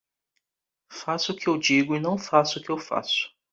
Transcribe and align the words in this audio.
Faça 0.89 1.31
o 1.31 1.35
que 1.35 1.47
eu 1.47 1.59
digo 1.59 1.95
e 1.95 1.99
não 1.99 2.17
faça 2.17 2.57
o 2.57 2.61
que 2.63 2.75
faço. 2.79 3.31